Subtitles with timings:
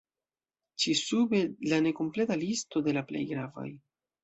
[0.83, 3.71] Ĉi sube la nekompleta listo de la plej gravaj.